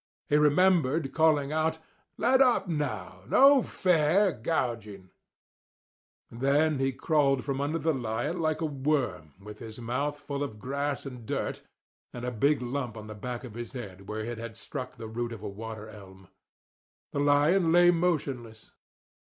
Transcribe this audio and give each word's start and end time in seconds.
He 0.29 0.35
remembered 0.35 1.13
calling 1.13 1.51
out: 1.51 1.77
"Let 2.17 2.41
up, 2.41 2.67
now—no 2.67 3.61
fair 3.61 4.31
gouging!" 4.31 5.11
and 6.31 6.41
then 6.41 6.79
he 6.79 6.91
crawled 6.91 7.43
from 7.45 7.61
under 7.61 7.77
the 7.77 7.93
lion 7.93 8.39
like 8.41 8.61
a 8.61 8.65
worm, 8.65 9.35
with 9.39 9.59
his 9.59 9.79
mouth 9.79 10.17
full 10.17 10.41
of 10.41 10.57
grass 10.57 11.05
and 11.05 11.23
dirt, 11.23 11.61
and 12.13 12.25
a 12.25 12.31
big 12.31 12.63
lump 12.63 12.97
on 12.97 13.05
the 13.05 13.13
back 13.13 13.43
of 13.43 13.53
his 13.53 13.73
head 13.73 14.09
where 14.09 14.25
it 14.25 14.39
had 14.39 14.57
struck 14.57 14.95
the 14.97 15.07
root 15.07 15.31
of 15.31 15.43
a 15.43 15.47
water 15.49 15.87
elm. 15.87 16.29
The 17.11 17.19
lion 17.19 17.71
lay 17.71 17.91
motionless. 17.91 18.71